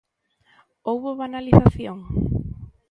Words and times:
Houbo 0.87 1.09
banalización? 1.21 1.97